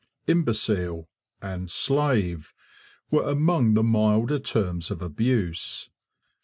'Imbecile' 0.25 1.07
and 1.43 1.69
'slave' 1.69 2.55
were 3.11 3.29
among 3.29 3.75
the 3.75 3.83
milder 3.83 4.39
terms 4.39 4.89
of 4.89 4.99
abuse. 4.99 5.91